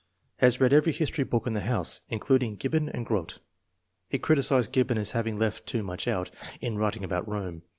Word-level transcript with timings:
Has 0.37 0.59
read 0.59 0.73
every 0.73 0.93
history 0.93 1.23
book 1.23 1.45
in 1.45 1.53
the 1.53 1.59
house, 1.59 2.01
including 2.09 2.55
Gib 2.55 2.71
bon 2.71 2.89
and 2.89 3.05
Grote. 3.05 3.37
He 4.09 4.17
criticized 4.17 4.71
Gibbon 4.71 4.97
as 4.97 5.11
'having 5.11 5.37
left 5.37 5.67
too 5.67 5.83
much 5.83 6.07
out' 6.07 6.31
in 6.59 6.75
writing 6.79 7.03
about 7.03 7.27
Rome. 7.27 7.61